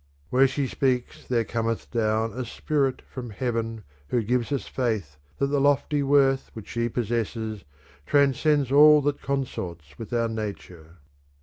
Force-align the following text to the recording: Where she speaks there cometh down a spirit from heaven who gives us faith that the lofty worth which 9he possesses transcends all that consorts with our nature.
Where 0.31 0.47
she 0.47 0.65
speaks 0.65 1.27
there 1.27 1.43
cometh 1.43 1.91
down 1.91 2.33
a 2.33 2.43
spirit 2.43 3.03
from 3.03 3.29
heaven 3.29 3.83
who 4.07 4.23
gives 4.23 4.51
us 4.51 4.65
faith 4.67 5.17
that 5.37 5.45
the 5.45 5.61
lofty 5.61 6.01
worth 6.01 6.49
which 6.55 6.73
9he 6.73 6.91
possesses 6.91 7.65
transcends 8.07 8.71
all 8.71 9.03
that 9.03 9.21
consorts 9.21 9.99
with 9.99 10.11
our 10.11 10.27
nature. 10.27 10.97